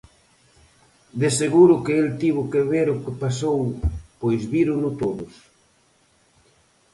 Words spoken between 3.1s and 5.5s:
pasou, pois vírono todos.